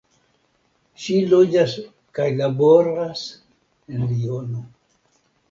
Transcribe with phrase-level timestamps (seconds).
[1.03, 1.75] Ŝi loĝas
[2.21, 3.23] kaj laboras
[3.93, 4.65] en Liono.